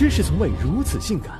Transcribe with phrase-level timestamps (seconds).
[0.00, 1.38] 知识从未如此性感。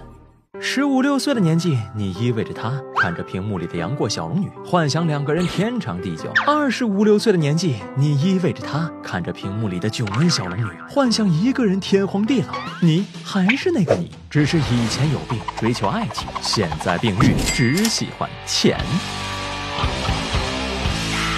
[0.61, 12.49] 十五六岁的年纪，你依偎着他，看着屏幕里的杨过小龙女，幻想两个人天长地久；二十五六岁的年纪，你依偎着他，看着屏幕里的囧恩小龙女，幻想一个人天荒地老。
[12.83, 18.79] 你还是那个你，只是以前有病追求爱情，现在病愈只喜欢钱。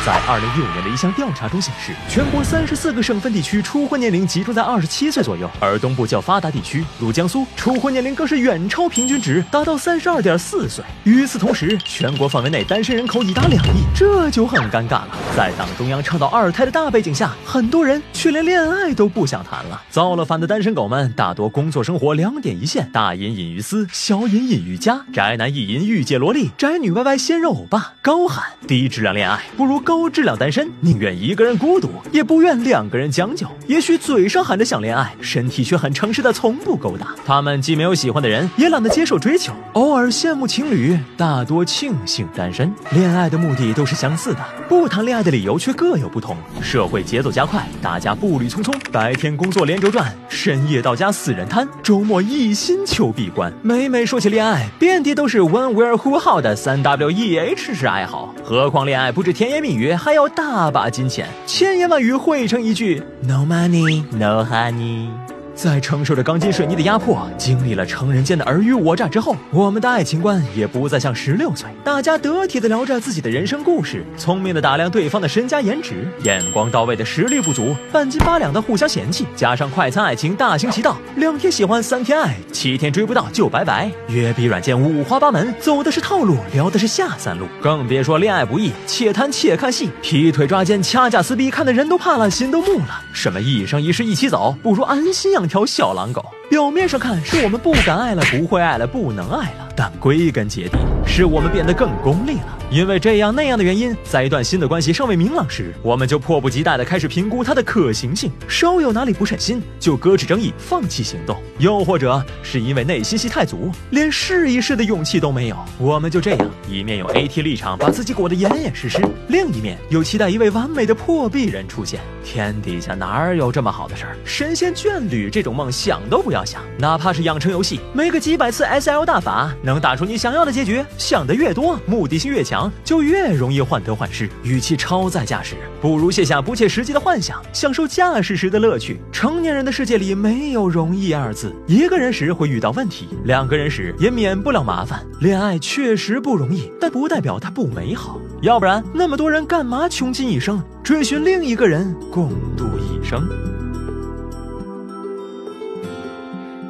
[0.05, 10.85] 在二零一五年的一项调查中显示，全国三十四个省份地区初婚年龄集中在二十七岁左右，而东部较发达地区如江苏，初婚年龄更是远超平均值，达到三十二点四岁。
[11.05, 15.11] 与此同时，全国范围内单身人口已达两亿，这就很尴尬了。
[15.37, 19.81] 在党中央倡导二胎的大背景下，很多人却连恋爱都不想谈了。
[19.89, 25.01] 造了反的单身狗们大多工作生活两点一线，大隐隐于私，小隐隐于家。
[25.13, 29.92] 宅男意淫御姐萝莉，宅女歪歪鲜肉欧巴，高喊低质量恋爱不如高。
[29.93, 33.47] 高质量单身，宁愿一个人孤独，也不愿两个人将就。
[33.67, 37.09] 也许嘴上喊着想恋爱，身体却很诚实的从不勾搭。
[37.27, 42.73] 他们既没有喜欢的人，也懒得接受追求，偶尔羡慕情侣，大多庆幸单身。
[42.93, 46.39] 恋爱的目的都是相似的，不谈恋爱的理由却各有不同。
[46.63, 53.53] 社会节奏加快，大家步履匆匆，白天工作连轴转，深夜到家死人摊，周末一心求闭关。
[53.61, 59.82] 每每说起恋爱，遍地都是 When Where Who How 的三 W E H 式爱好，何况恋爱不止甜言蜜语。
[59.91, 65.09] 还要大把金钱，千言万语汇成一句 No money, no honey。
[65.55, 83.91] 在承受着钢筋水泥的压迫，经历了成人间的尔虞我诈之后，我们的爱情观也不再像十六岁，大家得体的聊着自己的人生故事，聪明的打量对方的身家颜值，眼光到位的实力不足，半斤八两的互相嫌弃，加上快餐爱情大行其道，两天喜欢三天爱，七天追不到就拜拜。
[84.09, 93.03] 约笔软件五花八门，走的是套路，聊的是下三路，更别说恋爱不易，且谈且看戏，劈腿抓奸掐架撕逼，看的人都怕了，心都木了。
[93.13, 95.42] 什么一生一世一起走，不如安心养。
[95.43, 102.59] 两条小狼狗，表面上看是我们不敢爱了，不会爱了，不能爱了，但归根结底是我们变得更功利了。
[102.71, 111.37] 因为这样那样的原因，在一段新的关系尚未明朗时，我们就迫不及待地开始评估它的可行性，稍有哪里不顺心，就搁置争议，放弃行动。
[111.59, 122.01] 又或者是因为内心戏太足，连试一试的勇气都没有，我们就这样一面用 AT 立场把自己裹得严严实实，另一面又期待一位完美的破壁人出现。
[122.25, 124.17] 天底下哪有这么好的事儿？
[124.25, 130.85] 神仙眷侣这种梦想都不要想，哪怕是养成游戏，没个几百次 SL 大法，能打出你想要的结局。
[130.99, 132.71] 想的越多，目的性越强。
[132.85, 134.29] 就越容易患得患失。
[134.43, 139.01] 与其超载驾驶，不如卸下不切实际的幻想，享受驾驶时的乐趣。
[139.13, 141.55] 成年人的世界里没有容易二字。
[141.67, 145.05] 一个人时会遇到问题，两个人时也免不了麻烦。
[145.21, 148.21] 恋爱确实不容易，但不代表它不美好。
[148.43, 153.23] 要不然，那么多人干嘛穷尽一生追寻另一个人共度一生？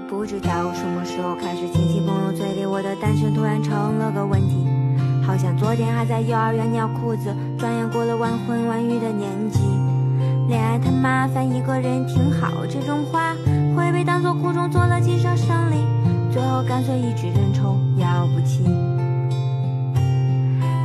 [0.09, 2.33] 不知道什么时候开始，亲戚朋友
[3.13, 4.67] 单身突然成了个问题。
[5.23, 9.61] 好像昨天还在幼儿园尿裤子，转眼过了晚婚晚育的年纪。
[10.49, 13.35] 恋爱太麻烦，一个人挺好，这种话
[13.77, 15.85] 会被当作苦中作乐，锦上胜利，
[16.33, 18.65] 最后干脆一纸认筹，要不起。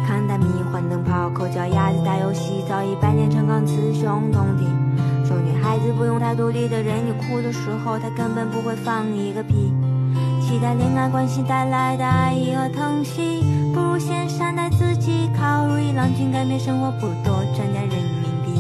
[0.06, 4.66] 看大迷幻灯泡，口角鸭子打游戏，早已百炼成钢，雌雄同体。
[5.24, 9.72] 说女孩子不用太独立的人，你哭的时候，她根本不会放一个屁。
[10.48, 13.44] 期待恋爱关系带来的爱意和疼惜，
[13.74, 15.30] 不如先善待自己。
[15.38, 18.54] 靠如意郎君改变生活，不如多赚点人民币。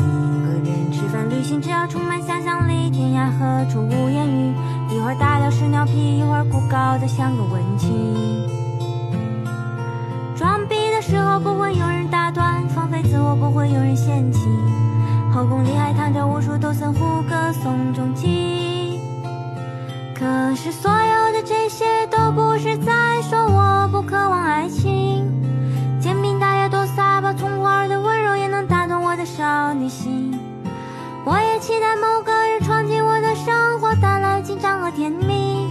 [0.00, 0.02] 一
[0.42, 4.52] 个人吃饭旅行，只要充满想象力，天涯何处无言语。
[4.92, 7.88] 一会儿大聊屎尿屁，一会儿孤高的像个文青。
[10.34, 14.48] 装逼的时候不会有人打断，放飞自我不会有人嫌弃。
[15.32, 17.19] 后宫里还躺着无数斗僧胡
[20.70, 25.26] 是所有的这些都不是在说我不渴望爱情，
[26.00, 30.38] 煎饼大爷多撒把葱花的温柔也能打动我的少女心。
[31.24, 35.68] 我也期待某个人闯进我的生活，带来紧张和甜蜜，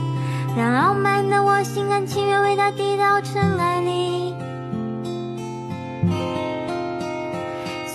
[0.57, 4.35] 让傲慢的我心甘情愿为他低到尘埃里。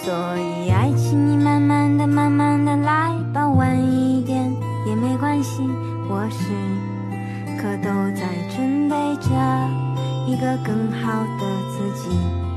[0.02, 4.50] 所以爱情，你慢慢的、慢慢的来吧，晚一点
[4.86, 5.62] 也没关系。
[6.06, 6.52] 我是
[7.64, 9.30] 刻都在准备着
[10.26, 12.53] 一个更好的自己。